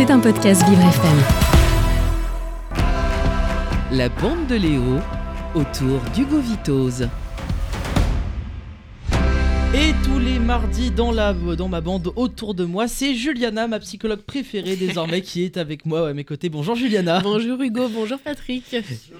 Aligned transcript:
C'est 0.00 0.10
un 0.10 0.18
podcast 0.18 0.66
Vivre 0.66 0.80
FM. 0.80 1.18
La 3.92 4.08
bande 4.08 4.46
de 4.46 4.54
Léo 4.54 4.98
autour 5.54 6.00
d'Hugo 6.14 6.40
Vitoz. 6.40 7.06
Et 9.72 9.92
tous 10.02 10.18
les 10.18 10.40
mardis 10.40 10.90
dans, 10.90 11.12
la, 11.12 11.32
dans 11.32 11.68
ma 11.68 11.80
bande 11.80 12.12
autour 12.16 12.54
de 12.54 12.64
moi, 12.64 12.88
c'est 12.88 13.14
Juliana, 13.14 13.68
ma 13.68 13.78
psychologue 13.78 14.22
préférée 14.22 14.74
désormais, 14.74 15.22
qui 15.22 15.44
est 15.44 15.56
avec 15.56 15.86
moi 15.86 16.08
à 16.08 16.12
mes 16.12 16.24
côtés. 16.24 16.48
Bonjour 16.48 16.74
Juliana. 16.74 17.20
Bonjour 17.20 17.62
Hugo, 17.62 17.88
bonjour 17.88 18.18
Patrick. 18.18 18.64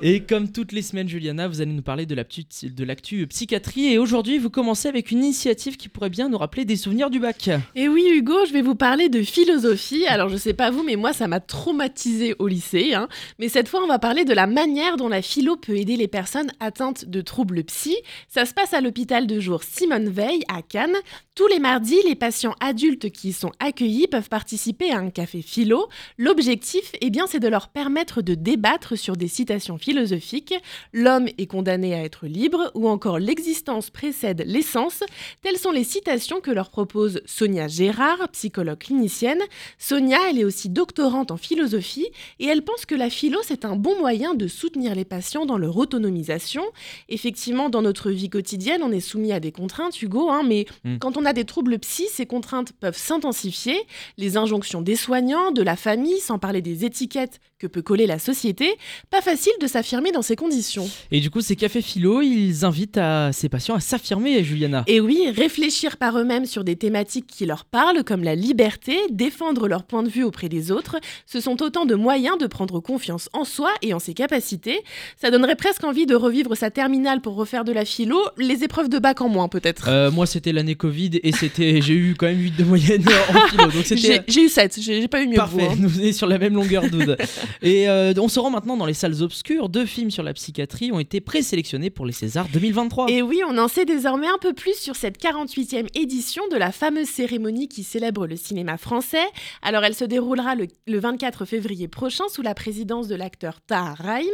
Et 0.03 0.23
comme 0.25 0.51
toutes 0.51 0.73
les 0.73 0.83
semaines, 0.83 1.09
Juliana, 1.09 1.47
vous 1.47 1.61
allez 1.61 1.71
nous 1.71 1.83
parler 1.83 2.05
de 2.05 2.17
l'actu 2.17 2.43
de 2.65 2.85
l'actu 2.85 3.29
psychiatrie. 3.29 3.93
Et 3.93 3.99
aujourd'hui, 3.99 4.39
vous 4.39 4.51
commencez 4.51 4.89
avec 4.89 5.13
une 5.13 5.19
initiative 5.19 5.77
qui 5.77 5.89
pourrait 5.89 6.11
bien 6.11 6.29
nous 6.29 6.39
rappeler 6.39 6.65
des 6.65 6.75
souvenirs 6.75 7.11
du 7.11 7.21
bac. 7.21 7.49
Et 7.77 7.87
oui 7.87 8.09
Hugo, 8.13 8.45
je 8.49 8.53
vais 8.53 8.63
vous 8.63 8.75
parler 8.75 9.09
de 9.09 9.23
philosophie. 9.23 10.05
Alors 10.09 10.31
je 10.31 10.37
sais 10.37 10.55
pas 10.55 10.73
vous, 10.73 10.83
mais 10.83 10.97
moi 10.97 11.13
ça 11.13 11.29
m'a 11.29 11.39
traumatisé 11.39 12.35
au 12.41 12.49
lycée. 12.49 12.95
Hein. 12.95 13.07
Mais 13.39 13.49
cette 13.49 13.69
fois, 13.69 13.85
on 13.85 13.87
va 13.87 14.01
parler 14.01 14.25
de 14.25 14.35
la 14.35 14.49
manière 14.49 14.97
dont 14.97 15.09
la 15.09 15.23
philo 15.23 15.55
peut 15.55 15.77
aider 15.77 15.97
les 15.97 16.09
personnes 16.09 16.51
atteintes 16.59 17.05
de 17.05 17.21
troubles 17.21 17.63
psy. 17.63 17.95
Ça 18.27 18.47
se 18.47 18.53
passe 18.53 18.75
à 18.75 18.81
l'hôpital 18.81 19.29
de 19.29 19.39
jour 19.39 19.63
Simone 19.63 20.09
Veil 20.09 20.40
à 20.49 20.63
Cannes. 20.63 20.97
Tous 21.35 21.47
les 21.47 21.59
mardis, 21.59 21.99
les 22.07 22.15
patients 22.15 22.55
adultes 22.61 23.11
qui 23.11 23.29
y 23.29 23.33
sont 23.33 23.53
accueillis 23.61 24.07
peuvent 24.07 24.29
participer 24.29 24.91
à 24.91 24.99
un 24.99 25.11
café 25.11 25.43
philo. 25.43 25.89
L'objectif, 26.19 26.93
eh 27.01 27.11
bien, 27.11 27.27
c'est 27.27 27.41
de 27.41 27.49
leur 27.49 27.69
permettre 27.69 28.23
de 28.23 28.35
débattre 28.35 28.99
sur 28.99 29.17
des 29.17 29.29
citations 29.29 29.79
philosophiques. 29.79 30.55
L'homme 30.93 31.29
est 31.39 31.47
condamné 31.47 31.95
à 31.95 32.05
être 32.05 32.27
libre 32.27 32.71
ou 32.75 32.89
encore 32.89 33.19
l'existence 33.19 33.91
précède 33.91 34.45
l'essence. 34.47 35.03
Telles 35.43 35.59
sont 35.59 35.71
les 35.71 35.85
citations 35.85 36.41
que 36.41 36.51
leur 36.51 36.71
propose 36.71 37.21
Sonia 37.27 37.69
Gérard, 37.69 38.29
psychologue 38.33 38.79
clinicienne. 38.79 39.43
Sonia, 39.79 40.19
elle 40.29 40.39
est 40.39 40.45
aussi 40.45 40.69
doctorante 40.69 41.31
en 41.31 41.37
philosophie 41.37 42.09
et 42.39 42.47
elle 42.47 42.63
pense 42.63 42.87
que 42.87 42.95
la 42.95 43.11
philo, 43.11 43.39
c'est 43.43 43.65
un 43.65 43.77
bon 43.77 43.99
moyen 43.99 44.35
de 44.35 44.49
soutenir 44.49 44.95
les 44.95 45.05
patients 45.05 45.47
dans 45.47 45.59
leur 45.59 45.77
autonomisation. 45.77 46.65
Effectivement, 47.09 47.71
dans 47.71 47.83
notre 47.83 48.11
vie 48.11 48.31
quotidienne, 48.31 48.83
on 48.83 48.93
est 48.93 49.01
soumis 49.01 49.33
à 49.33 49.41
des 49.41 49.53
contraintes, 49.53 50.01
Hugo, 50.01 50.30
hein, 50.31 50.43
mais 50.47 50.67
Mm. 50.85 50.99
quand 50.99 51.17
on 51.17 51.25
a 51.25 51.33
des 51.33 51.45
troubles 51.45 51.79
psy, 51.79 52.07
ces 52.11 52.27
contraintes 52.27 52.73
peuvent 52.81 52.97
s'intensifier. 52.97 53.77
Les 54.17 54.37
injonctions 54.37 54.83
des 54.83 54.97
soignants, 54.97 55.51
de 55.51 55.63
la 55.63 55.77
famille, 55.77 56.19
sans 56.21 56.39
parler 56.39 56.63
des 56.63 56.85
étiquettes 56.85 57.41
que 57.59 57.67
peut 57.67 57.83
coller 57.83 58.07
la 58.07 58.19
société, 58.19 58.77
pas 59.11 59.21
facile 59.21 59.53
de 59.61 59.67
s'affirmer 59.67 60.13
dans 60.13 60.23
ces 60.23 60.35
conditions. 60.37 60.89
Et 61.11 61.21
du 61.21 61.29
coup, 61.31 61.43
ces 61.43 61.57
cafés 61.57 61.83
philo, 61.83 62.23
ils 62.23 62.65
invitent 62.65 62.97
à 62.97 63.33
ces 63.33 63.51
patients 63.51 63.75
à 63.75 63.81
s'affirmer, 63.81 64.43
Juliana. 64.43 64.83
Et 64.87 64.99
oui, 65.01 65.31
réfléchir 65.31 65.99
par 65.99 66.17
eux-mêmes 66.19 66.47
sur 66.47 66.65
des 66.65 66.77
thématiques 66.77 67.27
qui 67.27 67.45
leur 67.45 67.67
parlent, 67.67 68.03
comme 68.05 68.25
la 68.25 68.35
liberté, 68.35 68.97
défendre 69.11 69.69
leur 69.69 69.83
point 69.83 70.03
de 70.03 70.09
vue 70.09 70.25
auprès 70.25 70.49
des 70.49 70.71
autres, 70.71 70.97
ce 71.27 71.41
sont 71.41 71.63
autant 71.63 71.85
de 71.85 71.95
moyens 71.95 72.39
de 72.39 72.47
prendre 72.47 72.81
confiance 72.81 73.29
en 73.35 73.45
soi 73.45 73.71
et 73.83 73.93
en 73.93 73.99
ses 73.99 74.15
capacités. 74.15 74.81
Ça 75.21 75.31
donnerait 75.31 75.57
presque 75.57 75.85
envie 75.85 76.07
de 76.07 76.15
revivre 76.15 76.57
sa 76.57 76.71
terminale 76.71 77.21
pour 77.21 77.35
refaire 77.35 77.65
de 77.65 77.73
la 77.73 77.85
philo, 77.85 78.19
les 78.39 78.65
épreuves 78.65 78.89
de 78.89 78.99
bac 78.99 79.21
en 79.21 79.29
moins 79.29 79.49
peut-être. 79.49 79.89
Euh, 79.89 80.11
moi, 80.21 80.27
c'était 80.27 80.53
l'année 80.53 80.75
Covid 80.75 81.13
et 81.23 81.33
c'était, 81.33 81.81
j'ai 81.81 81.95
eu 81.95 82.15
quand 82.15 82.27
même 82.27 82.39
8 82.39 82.57
de 82.59 82.65
moyenne 82.65 83.03
en 83.31 83.41
philo. 83.49 83.71
Donc 83.71 83.87
c'était 83.87 84.23
J'ai 84.29 84.45
eu 84.45 84.49
7, 84.51 84.79
j'ai 84.79 85.09
pas 85.09 85.23
eu 85.23 85.27
mieux 85.27 85.33
que 85.33 85.37
Parfait, 85.39 85.67
vous, 85.67 85.73
hein. 85.73 85.77
nous 85.79 85.89
sommes 85.89 86.13
sur 86.13 86.27
la 86.27 86.37
même 86.37 86.53
longueur 86.53 86.83
d'onde. 86.91 87.17
Et 87.63 87.89
euh, 87.89 88.13
on 88.19 88.29
se 88.29 88.39
rend 88.39 88.51
maintenant 88.51 88.77
dans 88.77 88.85
les 88.85 88.93
salles 88.93 89.23
obscures. 89.23 89.71
Deux 89.71 89.87
films 89.87 90.11
sur 90.11 90.23
la 90.23 90.35
psychiatrie 90.35 90.93
ont 90.93 90.99
été 91.01 91.23
présélectionnés 91.23 91.89
pour 91.89 92.05
les 92.05 92.13
Césars 92.13 92.49
2023. 92.53 93.07
Et 93.09 93.23
oui, 93.23 93.41
on 93.49 93.57
en 93.57 93.67
sait 93.67 93.87
désormais 93.87 94.27
un 94.27 94.37
peu 94.39 94.53
plus 94.53 94.75
sur 94.75 94.95
cette 94.95 95.19
48e 95.19 95.87
édition 95.95 96.43
de 96.49 96.57
la 96.59 96.71
fameuse 96.71 97.09
cérémonie 97.09 97.69
qui 97.69 97.83
célèbre 97.83 98.27
le 98.27 98.37
cinéma 98.37 98.77
français. 98.77 99.25
Alors 99.63 99.85
elle 99.85 99.95
se 99.95 100.05
déroulera 100.05 100.55
le, 100.55 100.67
le 100.87 100.99
24 101.01 101.47
février 101.47 101.89
prochain 101.89 102.25
sous 102.29 102.43
la 102.43 102.55
présidence 102.55 103.09
de 103.09 103.15
l'acteur 103.15 103.63
Tahar 103.63 103.97
Rahim. 103.97 104.29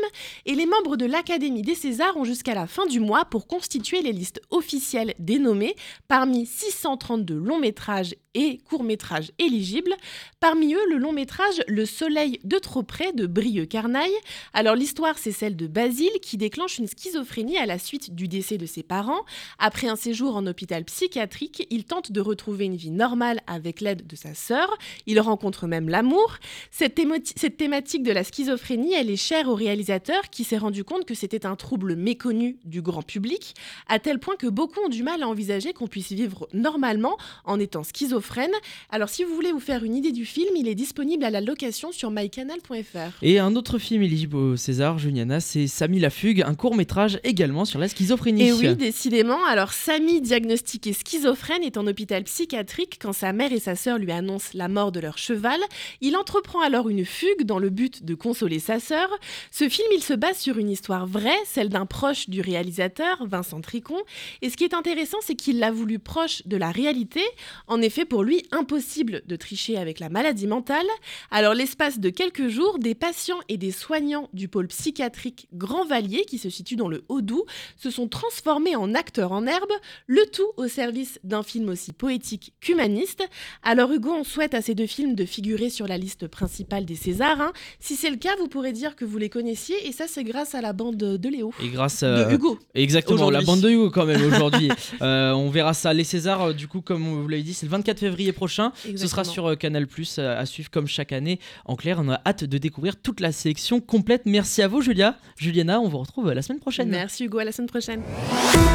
Et 0.47 0.57
les 0.57 0.67
membres 0.67 0.97
de 0.97 1.07
l'Académie 1.07 1.63
des 1.63 1.77
Césars 1.77 2.17
ont 2.17 2.25
jusqu'à 2.25 2.55
la 2.55 2.67
fin 2.67 2.87
du 2.87 2.99
mois 2.99 3.25
pour 3.25 3.47
constituer 3.47 4.03
les 4.03 4.13
listes 4.13 4.41
officielles 4.51 5.15
des 5.21 5.39
nommés 5.39 5.76
parmi 6.09 6.47
632 6.47 7.35
longs 7.35 7.59
métrages 7.59 8.15
et 8.35 8.59
courts-métrages 8.69 9.33
éligibles. 9.39 9.95
Parmi 10.41 10.75
eux, 10.75 10.91
le 10.91 10.99
long 10.99 11.13
métrage 11.13 11.63
Le 11.69 11.87
Soleil 11.87 12.39
de 12.45 12.59
trop 12.59 12.83
près 12.83 13.13
de 13.13 13.27
Brieux 13.27 13.65
Carnaille. 13.65 14.15
Alors 14.53 14.75
l'histoire, 14.75 15.19
c'est 15.19 15.33
celle 15.33 15.57
de 15.57 15.67
Basile 15.67 16.21
qui 16.21 16.37
déclenche 16.37 16.79
une 16.79 16.87
schizophrénie 16.87 17.57
à 17.57 17.65
la 17.65 17.79
suite 17.79 18.15
du 18.15 18.29
décès 18.29 18.59
de 18.59 18.67
ses 18.67 18.83
parents. 18.83 19.25
Après 19.59 19.89
un 19.89 19.97
séjour 19.97 20.37
en 20.37 20.47
hôpital 20.47 20.85
psychiatrique, 20.85 21.67
il 21.71 21.85
tente 21.85 22.13
de 22.13 22.21
retrouver 22.21 22.67
une 22.67 22.77
vie 22.77 22.91
normale 22.91 23.41
avec 23.47 23.81
l'aide 23.81 24.07
de 24.07 24.17
sa 24.17 24.35
sœur. 24.35 24.77
Il 25.07 25.19
rencontre 25.19 25.67
même 25.67 25.89
l'amour. 25.89 26.37
Cette, 26.71 27.01
cette 27.37 27.57
thématique 27.57 28.03
de 28.03 28.13
la 28.13 28.23
schizophrénie, 28.23 28.93
elle 28.93 29.11
est 29.11 29.17
chère 29.17 29.49
au 29.49 29.55
réalisateur 29.55 30.29
qui 30.31 30.45
s'est 30.45 30.59
rendu 30.59 30.85
compte 30.85 31.07
que 31.07 31.15
c'était 31.15 31.47
un 31.47 31.57
trouble 31.57 31.97
méconnu 31.97 32.59
du 32.65 32.83
grand 32.83 33.03
public, 33.03 33.55
à 33.89 33.99
tel 33.99 34.19
point 34.19 34.37
que 34.37 34.47
beaucoup 34.47 34.81
ont 34.81 34.89
du 34.89 35.03
mal 35.03 35.23
à 35.23 35.29
envisager 35.29 35.66
qu'on 35.73 35.87
puisse 35.87 36.13
vivre 36.13 36.49
normalement 36.53 37.17
en 37.45 37.59
étant 37.59 37.83
schizophrène. 37.83 38.53
Alors 38.91 39.09
si 39.09 39.25
vous 39.25 39.35
voulez 39.35 39.53
vous 39.53 39.61
faire 39.61 39.85
une 39.85 39.95
idée 39.95 40.13
du 40.13 40.25
film, 40.25 40.57
il 40.57 40.69
est 40.69 40.75
disponible 40.75 41.25
à 41.25 41.31
la 41.31 41.41
location 41.41 41.93
sur 41.93 42.11
mycanal.fr. 42.11 43.23
Et 43.23 43.39
un 43.39 43.55
autre 43.57 43.79
film 43.79 44.03
éligible 44.03 44.37
au 44.37 44.57
César, 44.57 44.99
Juliana, 44.99 45.41
c'est 45.41 45.67
Samy 45.67 45.99
la 45.99 46.11
fugue, 46.11 46.43
un 46.43 46.55
court 46.55 46.75
métrage 46.75 47.19
également 47.25 47.65
sur 47.65 47.79
la 47.79 47.89
schizophrénie. 47.89 48.49
Et 48.49 48.53
oui, 48.53 48.77
décidément. 48.77 49.45
Alors, 49.47 49.73
Samy, 49.73 50.21
diagnostiqué 50.21 50.93
schizophrène, 50.93 51.63
est 51.63 51.77
en 51.77 51.87
hôpital 51.87 52.25
psychiatrique 52.25 52.99
quand 53.01 53.13
sa 53.13 53.33
mère 53.33 53.53
et 53.53 53.61
sa 53.61 53.77
sœur 53.77 53.99
lui 53.99 54.13
annoncent 54.13 54.51
la 54.55 54.69
mort 54.69 54.93
de 54.93 55.01
leur 55.01 55.19
cheval. 55.19 55.61
Il 56.01 56.17
entreprend 56.17 56.61
alors 56.61 56.89
une 56.89 57.05
fugue 57.05 57.45
dans 57.45 57.59
le 57.59 57.71
but 57.71 58.05
de 58.05 58.15
consoler 58.15 58.59
sa 58.59 58.81
sœur. 58.81 59.09
Ce 59.51 59.69
film, 59.69 59.89
il 59.95 60.03
se 60.03 60.15
base 60.15 60.39
sur 60.39 60.59
une 60.59 60.71
histoire 60.71 61.07
vraie, 61.07 61.39
celle 61.47 61.69
d'un 61.69 61.87
proche 61.87 62.29
du 62.29 62.41
réalisateur, 62.41 63.27
Vincent 63.27 63.61
Tricon. 63.61 63.99
Et 64.43 64.51
ce 64.51 64.57
qui 64.57 64.65
est 64.65 64.75
intéressant, 64.75 65.19
c'est 65.23 65.35
qu'il 65.35 65.56
l'a 65.59 65.71
voulu 65.71 65.99
proche 65.99 66.43
de 66.47 66.57
la 66.57 66.71
réalité. 66.71 67.21
En 67.67 67.81
effet, 67.83 68.05
pour 68.05 68.23
lui, 68.23 68.43
impossible 68.53 69.23
de 69.27 69.37
tricher 69.37 69.77
avec 69.77 70.01
la 70.01 70.09
maladie 70.09 70.47
mentale. 70.47 70.87
Alors, 71.31 71.55
l'espace 71.55 71.99
de 71.99 72.11
quelques 72.11 72.49
jours, 72.49 72.79
des 72.79 72.95
patients 72.95 73.41
et 73.49 73.57
des 73.57 73.71
soignants 73.73 74.29
du 74.33 74.49
pôle 74.49 74.69
psychiatrique 74.69 75.49
Grand 75.53 75.85
Vallier, 75.85 76.25
qui 76.27 76.39
se 76.39 76.51
situe 76.51 76.77
dans 76.77 76.89
le 76.89 77.05
Haut-Doubs, 77.09 77.45
se 77.77 77.91
sont 77.91 78.09
transformés 78.09 78.77
en 78.77 78.95
acteurs 78.95 79.33
en 79.33 79.47
herbe, 79.47 79.71
le 80.07 80.25
tout 80.33 80.51
au 80.57 80.69
service 80.69 81.19
d'un 81.25 81.43
film 81.43 81.69
aussi 81.69 81.93
poétique 81.93 82.53
qu'humaniste. 82.61 83.23
Alors 83.63 83.93
Hugo, 83.93 84.11
on 84.13 84.25
souhaite 84.25 84.55
à 84.55 84.63
ces 84.63 84.75
deux 84.75 84.87
films 84.87 85.15
de 85.15 85.25
figurer 85.25 85.71
sur 85.71 85.87
la 85.87 85.99
liste 85.99 86.29
principale 86.29 86.85
des 86.85 86.95
Césars. 86.97 87.41
hein. 87.41 87.53
Si 87.81 87.97
c'est 87.97 88.11
le 88.11 88.17
cas, 88.17 88.37
vous 88.39 88.49
pourrez 88.49 88.73
dire 88.73 88.97
que 88.97 89.05
vous 89.05 89.19
les 89.19 89.29
connaissiez, 89.29 89.87
et 89.89 89.93
ça 89.93 90.05
c'est 90.09 90.25
grâce 90.25 90.55
à 90.55 90.61
la 90.61 90.73
bande 90.73 90.97
de 90.97 91.29
Léo. 91.29 91.53
Et 91.63 91.69
grâce 91.69 92.03
De 92.03 92.07
à. 92.07 92.33
Hugo. 92.33 92.59
Exactement, 92.75 93.31
la 93.31 93.43
bande 93.43 93.61
de 93.61 93.71
Hugo 93.71 93.91
quand 93.91 94.07
même 94.07 94.23
aujourd'hui. 94.25 94.71
Euh, 95.03 95.33
on 95.33 95.46
verra 95.51 95.75
ça. 95.75 95.93
Les 95.93 96.05
Césars, 96.05 96.43
euh, 96.43 96.53
du 96.53 96.69
coup, 96.69 96.81
comme 96.81 97.03
vous 97.03 97.29
l'avez 97.29 97.43
dit, 97.43 97.55
c'est 97.55 97.67
le 97.67 97.71
24 97.71 97.99
février 97.99 98.33
prochain. 98.33 98.73
Ce 98.97 99.07
sera 99.07 99.25
sur 99.25 99.47
euh, 99.47 99.55
Canal 99.57 99.87
Plus 99.87 100.19
à 100.19 100.45
suivre 100.47 100.71
comme 100.71 100.87
chaque 100.87 101.13
année. 101.13 101.39
En 101.65 101.77
clair, 101.77 101.99
on 102.01 102.09
a 102.09 102.21
hâte 102.27 102.45
de 102.45 102.59
découvrir 102.59 102.97
toute 102.97 103.21
la 103.21 103.33
sélection 103.33 103.81
complète. 103.81 104.23
Merci 104.27 104.63
à 104.63 104.69
vous, 104.69 104.81
Julia. 104.81 105.17
Juliana, 105.37 105.81
on 105.81 105.89
vous 105.89 105.99
retrouve 105.99 106.29
euh, 106.29 106.35
la 106.35 106.43
semaine 106.43 106.61
prochaine. 106.61 106.89
Merci 106.89 107.25
Hugo, 107.25 107.39
à 107.39 107.45
la 107.45 107.53
semaine 107.53 107.69
prochaine. 107.69 108.03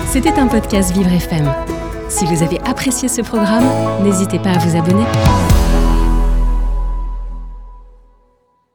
C'était 0.07 0.33
un 0.33 0.47
podcast 0.47 0.93
Vivre 0.93 1.11
FM. 1.11 1.51
Si 2.09 2.25
vous 2.25 2.43
avez 2.43 2.59
apprécié 2.61 3.07
ce 3.07 3.21
programme, 3.21 4.03
n'hésitez 4.03 4.39
pas 4.39 4.51
à 4.51 4.57
vous 4.57 4.77
abonner. 4.77 5.05